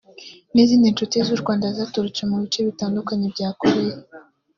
n’izindi 0.53 0.87
nshuti 0.93 1.15
z’u 1.27 1.37
Rwanda 1.41 1.65
zaturutse 1.77 2.21
mu 2.29 2.35
bice 2.43 2.59
bitandukanye 2.67 3.25
bya 3.33 3.49
Korea 3.59 3.97